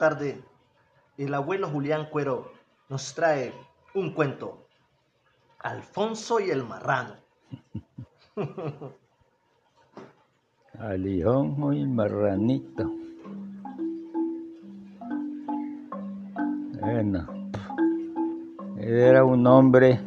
[0.00, 0.40] Tarde,
[1.18, 2.52] el abuelo Julián Cuero
[2.88, 3.52] nos trae
[3.94, 4.66] un cuento.
[5.58, 7.16] Alfonso y el marrano.
[10.78, 12.90] Alijón y marranito.
[16.80, 17.26] Bueno,
[18.78, 20.00] era un hombre,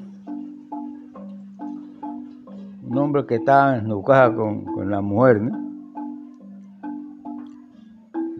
[2.82, 5.64] un hombre que estaba en su casa con, con la mujer, ¿no?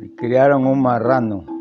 [0.02, 1.53] Y criaron un marrano.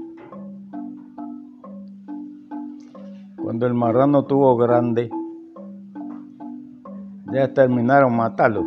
[3.53, 5.11] Cuando el marrano tuvo grande,
[7.31, 8.65] ya terminaron matarlo.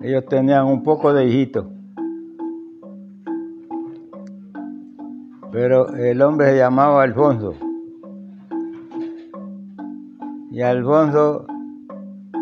[0.00, 1.66] Ellos tenían un poco de hijitos.
[5.52, 7.52] Pero el hombre se llamaba Alfonso.
[10.50, 11.44] Y Alfonso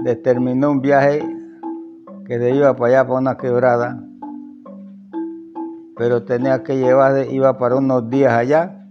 [0.05, 1.19] determinó un viaje
[2.25, 4.00] que se iba para allá, para una quebrada.
[5.97, 8.83] Pero tenía que llevar, iba para unos días allá.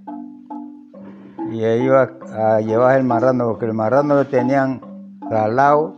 [1.54, 4.82] Y iba a llevar el marrano, porque el marrano lo tenían
[5.22, 5.98] ralado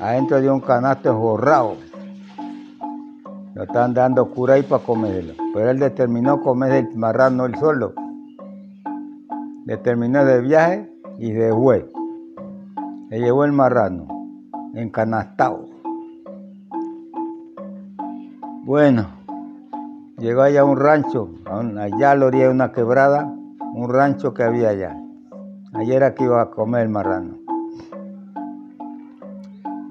[0.00, 1.76] adentro de un canasto borrado.
[3.52, 5.34] Lo estaban dando cura ahí para comerlo.
[5.52, 7.92] Pero él determinó comer el marrano él solo.
[9.66, 11.86] Determinó de viaje y de fue.
[13.10, 14.06] Le llevó el marrano,
[14.74, 15.66] encanastado.
[18.64, 19.06] Bueno,
[20.16, 23.30] llegó allá a un rancho, allá a la orilla de una quebrada,
[23.74, 24.96] un rancho que había allá.
[25.74, 27.38] Ayer era que iba a comer el marrano.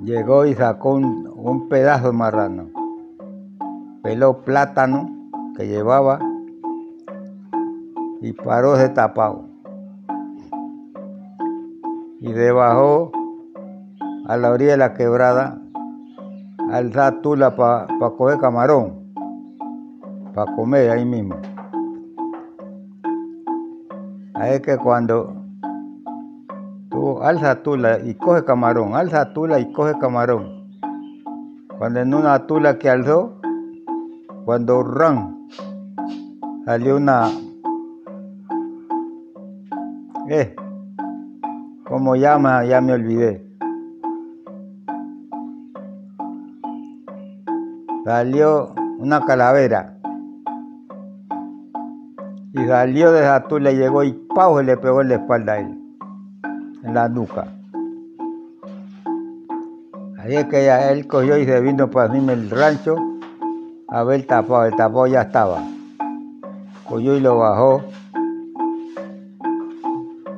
[0.03, 2.81] Llegó y sacó un, pedazo de marrano
[4.01, 5.09] peló plátano
[5.55, 6.19] que llevaba
[8.21, 9.45] y paró de tapado.
[12.19, 13.11] Y debajo,
[14.27, 15.59] a la orilla de la quebrada,
[16.71, 19.13] alzar tula para pa coger camarón,
[20.33, 21.35] para comer ahí mismo.
[24.41, 25.35] Ahí es que cuando
[26.89, 30.67] tú alza tula y coge camarón, alza tula y coge camarón.
[31.77, 33.39] Cuando en una tula que alzó,
[34.43, 35.47] cuando ran
[36.65, 37.29] salió una
[40.27, 40.55] eh
[41.87, 43.45] cómo llama ya me olvidé.
[48.05, 50.00] Salió una calavera
[52.53, 55.77] y salió de esa y llegó y pau le pegó en la espalda a él
[56.83, 57.47] en la nuca
[60.17, 62.95] ahí es que ya él cogió y se vino para encima el rancho
[63.93, 65.61] a ver el tapado, el tapado ya estaba.
[66.87, 67.83] Cogió y lo bajó,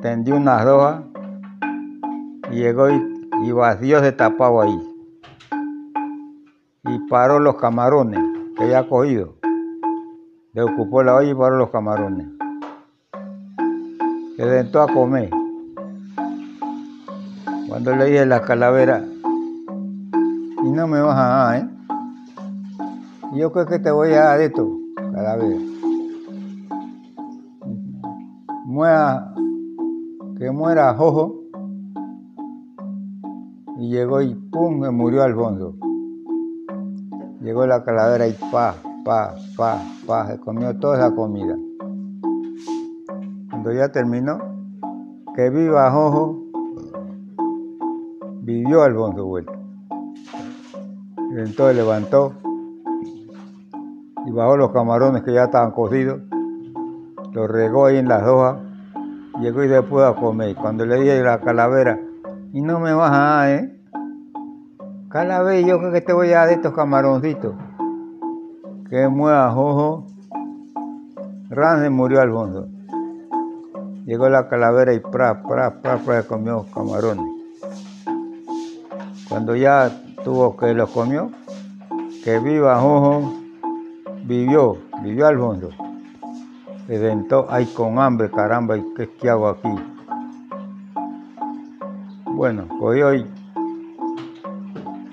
[0.02, 1.02] tendió unas hojas
[2.50, 4.76] y llegó y, y vació ese tapado ahí.
[6.82, 8.20] Y paró los camarones
[8.56, 9.36] que había cogido.
[10.54, 12.28] Le ocupó la olla y paró los camarones.
[14.36, 15.28] Se sentó a comer.
[17.68, 19.04] Cuando le dije la calavera,
[20.62, 21.68] y no me vas a ¿eh?
[23.34, 25.58] yo creo que te voy a dar esto, calavera.
[28.64, 29.34] Muera,
[30.38, 31.40] que muera Jojo.
[33.76, 35.74] Y llegó y pum, me murió Alfonso.
[37.40, 41.56] Llegó la calavera y pa, pa, pa, pa, se comió toda esa comida.
[43.50, 44.38] Cuando ya terminó,
[45.36, 46.42] que viva Jojo,
[48.40, 49.52] vivió Alfonso vuelto.
[51.30, 52.32] Y entonces levantó
[54.26, 56.20] y bajó los camarones que ya estaban cocidos,
[57.32, 58.56] los regó ahí en las hojas,
[59.40, 60.56] llegó y después a comer.
[60.56, 62.00] Cuando le dije a la calavera,
[62.52, 63.80] y no me vas a ¿eh?
[65.08, 67.54] Calavera, yo creo que te voy a dar estos camaroncitos.
[68.88, 70.06] Que mueva ojo.
[71.50, 72.68] Ran murió Alfonso.
[74.04, 77.24] Llegó la calavera y pra, pra, pra, pra, comió camarones.
[79.28, 79.90] Cuando ya
[80.22, 81.30] tuvo que los comió,
[82.22, 83.32] que viva ojo
[84.24, 85.70] vivió, vivió Alfonso.
[86.86, 89.74] Se sentó ahí con hambre, caramba, ¿y qué, qué hago aquí?
[92.26, 93.26] Bueno, cogió y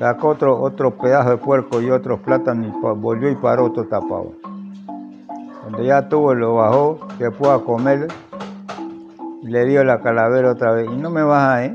[0.01, 4.33] sacó otro, otro pedazo de puerco y otros plátanos y volvió y paró otro tapado.
[5.61, 8.07] Cuando ya tuvo, lo bajó, se fue a comer
[9.43, 10.87] le dio la calavera otra vez.
[10.91, 11.73] Y no me baja, ¿eh?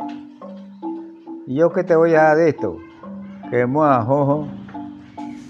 [1.47, 2.77] ¿Y yo qué te voy a dar de esto?
[3.51, 4.47] Que mueva jojo,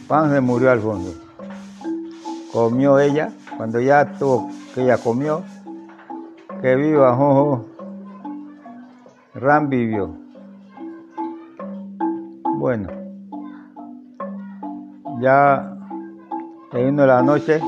[0.07, 1.27] pan se murió Alfonso
[2.57, 5.43] comió ella, cuando ya tuvo que ella comió,
[6.63, 7.67] que viva Jojo,
[9.35, 10.26] Ram vivió.
[12.67, 12.89] Bueno,
[15.21, 15.77] ya
[16.73, 17.61] vino la noche,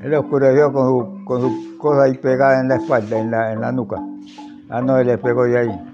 [0.00, 3.62] él oscureció con su, con su cosa ahí pegada en la espalda, en la, en
[3.62, 3.96] la nuca.
[4.68, 5.92] Ah, no, él le pegó de ahí.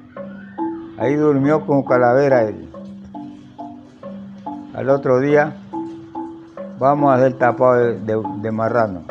[0.99, 2.69] Ahí durmió con calavera él.
[4.75, 5.57] Al otro día,
[6.79, 9.05] vamos a hacer tapado de, de marrano.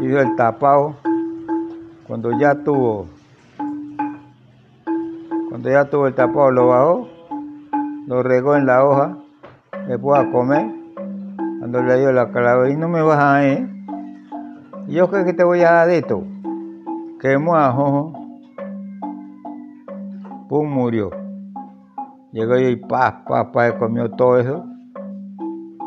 [0.00, 0.96] Hizo el tapado
[2.08, 3.08] cuando ya tuvo
[5.54, 7.08] cuando ya tuvo el tapado lo bajó
[8.08, 9.16] lo regó en la hoja
[9.86, 10.66] después a comer.
[11.60, 13.68] Cuando le dio la calavera y no me vas a y
[14.88, 16.24] yo creo que te voy a dar de esto
[17.20, 18.14] quemó a Jojo.
[20.48, 21.12] Pum murió.
[22.32, 24.66] Llegó y pa pa pa comió todo eso.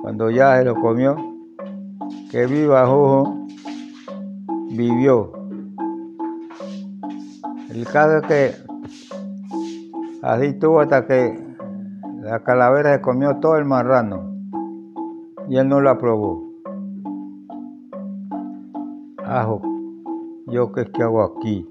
[0.02, 1.18] Cuando ya se lo comió
[2.32, 3.36] que viva Jojo
[4.72, 5.34] vivió.
[7.70, 8.67] El caso es que
[10.22, 11.38] así estuvo hasta que
[12.22, 14.34] la calavera se comió todo el marrano
[15.48, 16.44] y él no la probó.
[19.24, 19.62] Ajo,
[20.48, 21.68] yo qué es que hago aquí.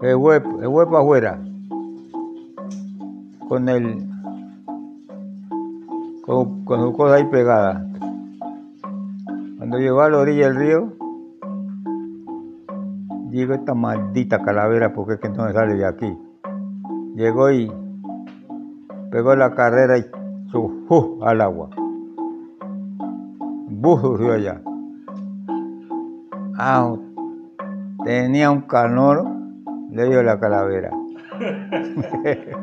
[0.00, 1.40] El web, el web afuera.
[3.48, 4.06] Con el
[6.22, 7.84] con, con su cosa ahí pegada.
[9.56, 10.97] Cuando llegó a la orilla del río,
[13.38, 16.18] llegó esta maldita calavera porque es que no sale de aquí.
[17.14, 17.72] Llegó y
[19.10, 20.04] pegó la carrera y
[20.50, 21.70] su al agua.
[23.70, 24.60] Burro allá.
[26.56, 26.92] Ah,
[28.04, 29.24] tenía un calor,
[29.90, 30.90] le dio la calavera.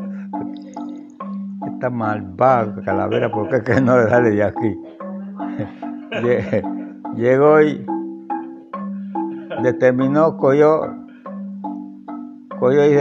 [1.67, 4.77] esta malvada calavera porque es que no le sale de aquí.
[7.15, 7.85] Llegó y
[9.65, 10.81] determinó, cogió,
[12.59, 12.93] cogió y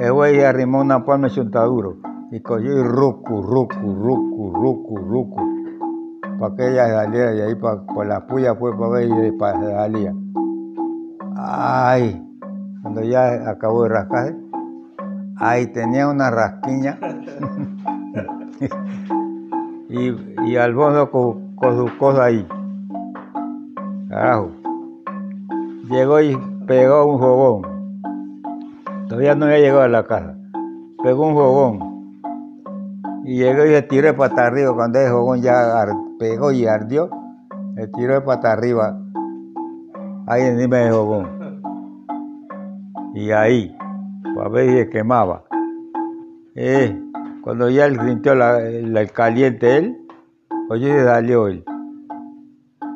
[0.00, 1.96] el güey arrimó una palma de chuntaduro
[2.30, 5.36] y cogió y rucu, rucu, rucu, rucu, rucu,
[6.38, 10.14] para que ella saliera y ahí por la puya fue para ver y para salía.
[11.36, 12.24] Ay,
[12.82, 14.36] cuando ya acabó de rascarse,
[15.36, 16.96] ay, tenía una rasquiña
[19.88, 20.14] y,
[20.46, 22.46] y al fondo con, con sus cosas ahí.
[24.08, 24.61] Carajo
[25.92, 26.36] llegó y
[26.66, 27.62] pegó un jogón.
[29.08, 30.34] Todavía no había llegado a la casa.
[31.02, 31.92] Pegó un jogón.
[33.24, 34.74] Y llegó y se tiró de pata arriba.
[34.74, 35.86] Cuando el jogón ya
[36.18, 37.10] pegó y ardió,
[37.76, 38.98] se tiró de pata arriba.
[40.26, 41.62] Ahí encima del jogón.
[43.14, 43.76] Y ahí,
[44.34, 45.44] para ver si se quemaba.
[46.54, 46.98] Eh,
[47.42, 50.06] cuando ya él sintió el caliente él,
[50.70, 51.64] oye, se salió él.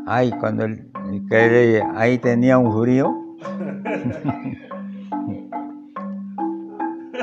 [0.06, 0.90] Ay, cuando él
[1.28, 3.14] que ahí tenía un frío.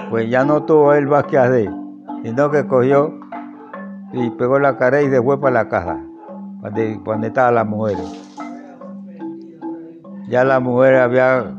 [0.10, 1.70] pues ya no tuvo él más que hacer,
[2.24, 3.20] sino que cogió
[4.14, 6.00] y pegó la cara y se fue para la casa,
[6.62, 8.30] donde, donde estaban las mujeres.
[10.30, 11.52] Ya la mujer había,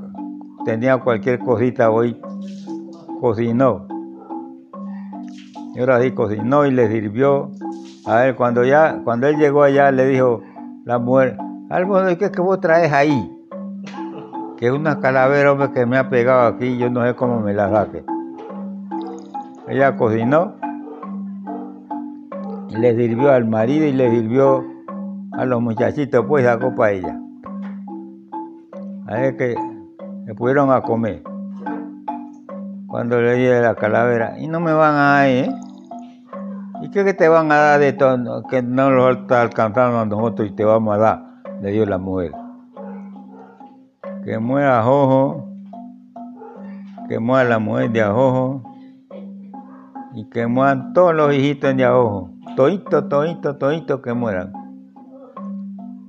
[0.64, 2.20] tenía cualquier cosita hoy,
[3.20, 3.88] cocinó.
[5.74, 7.50] Y ahora sí cocinó y le sirvió.
[8.06, 10.42] A ver, cuando ya, cuando él llegó allá, le dijo
[10.84, 11.36] la mujer,
[11.70, 13.30] algo de que, vos traes ahí.
[14.56, 17.52] Que es una calavera, hombre, que me ha pegado aquí, yo no sé cómo me
[17.54, 18.04] la saque.
[19.68, 20.54] Ella cocinó,
[22.68, 24.64] le sirvió al marido y le sirvió
[25.32, 27.20] a los muchachitos, pues sacó para ella.
[29.06, 29.54] Así que
[30.26, 31.22] se pudieron a comer.
[32.86, 35.50] Cuando le dije la calavera, y no me van a dar, ¿eh?
[36.82, 38.42] ¿Y qué te van a dar de todo?
[38.44, 41.33] Que no lo está alcanzando a nosotros y te vamos a dar
[41.64, 42.30] le dio la mujer.
[44.22, 45.48] Que muera Jojo,
[47.08, 48.62] que muera la mujer de Ajojo
[50.12, 52.28] y que mueran todos los hijitos de Ajojo.
[52.54, 54.52] Toditos, toditos, toditos que mueran.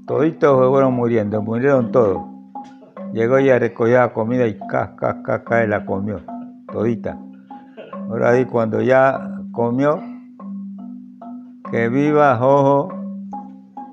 [0.06, 2.22] Toditos fueron muriendo, murieron todos.
[3.14, 6.20] Llegó y recogió la comida y ca, ca, ca, ca, la comió,
[6.70, 7.18] todita.
[8.10, 10.02] Ahora cuando ya comió,
[11.72, 12.95] que viva Jojo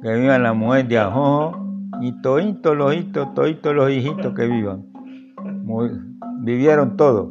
[0.03, 1.65] que vivan la mujer de Ajojo
[2.01, 4.85] y toditos los hijitos, toditos los hijitos que vivan.
[6.41, 7.29] vivieron todos.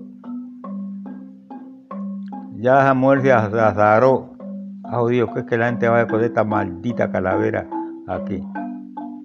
[2.55, 4.29] Ya esa mujer se azaró.
[4.85, 7.67] Ah, Dios, que es que la gente va a poner esta maldita calavera
[8.07, 8.41] aquí.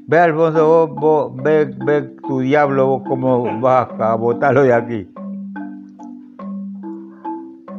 [0.08, 5.08] Ve Alfonso, vos, ve, ve tu diablo, vos cómo vas a botarlo de aquí.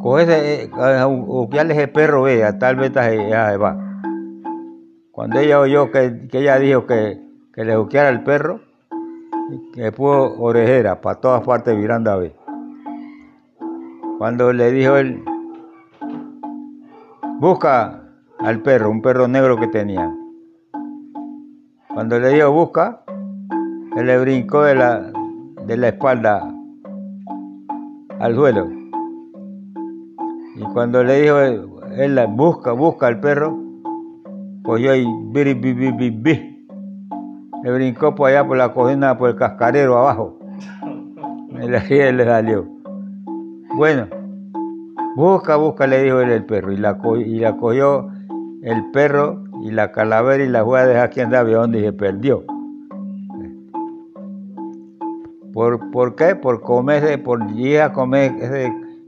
[0.02, 3.87] Coge ese, eh, ese perro, vea, tal vez ya va.
[5.18, 7.20] Cuando ella oyó que, ella dijo que,
[7.52, 8.62] que le busqueara el perro,
[9.74, 12.36] que puso orejera para todas partes mirando a ver.
[14.20, 15.26] Cuando le dijo él,
[17.40, 18.04] busca
[18.38, 20.08] al perro, un perro negro que tenía.
[21.92, 23.02] Cuando le dijo busca,
[23.96, 25.12] él le brincó de la,
[25.66, 26.48] de la espalda
[28.20, 28.70] al suelo.
[30.58, 33.67] Y cuando le dijo, él busca, busca al perro,
[34.76, 36.68] yo y biri, bi, bi, bi, bi.
[37.64, 40.38] Le brincó por allá por la cocina, por el cascarero abajo.
[41.52, 42.68] Y le salió.
[43.76, 44.08] Bueno,
[45.16, 46.74] busca, busca, le dijo él el perro.
[46.74, 48.10] Y la, y la cogió
[48.62, 52.44] el perro y la calavera y la fue a dejar aquí andaba donde se perdió.
[55.54, 56.36] ¿Por, ¿Por qué?
[56.36, 58.66] Por comer, por ir a comer ese,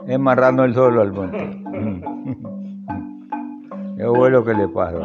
[0.08, 1.64] ese el solo al monte.
[4.16, 5.02] Fue lo que le pasó.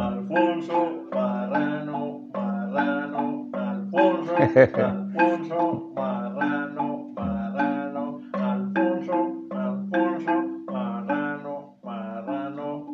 [0.55, 10.31] Alfonso, Marrano, Marrano, Alfonso, Alfonso, Marrano, Marrano, Alfonso, Alfonso,
[10.71, 12.87] Marrano, Marrano.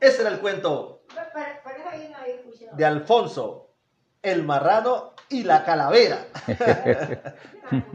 [0.00, 1.00] Ese era el cuento
[2.76, 3.70] de Alfonso,
[4.20, 6.26] el marrano y la calavera.